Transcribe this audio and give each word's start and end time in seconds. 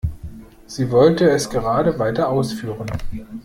Sie 0.65 0.89
wollte 0.89 1.29
es 1.29 1.47
gerade 1.47 1.99
weiter 1.99 2.27
ausführen. 2.29 2.87